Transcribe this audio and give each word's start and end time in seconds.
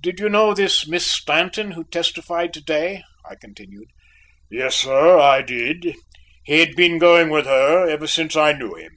"Did 0.00 0.18
you 0.20 0.30
know 0.30 0.54
this 0.54 0.88
Miss 0.88 1.06
Stanton, 1.06 1.72
who 1.72 1.84
testified 1.84 2.54
to 2.54 2.62
day?" 2.62 3.04
I 3.28 3.34
continued. 3.34 3.90
"Yes, 4.50 4.74
sir, 4.74 5.18
I 5.18 5.42
did; 5.42 5.96
he 6.44 6.60
had 6.60 6.74
been 6.74 6.96
going 6.98 7.28
with 7.28 7.44
her 7.44 7.86
ever 7.86 8.06
since 8.06 8.36
I 8.36 8.52
knew 8.54 8.74
him." 8.74 8.96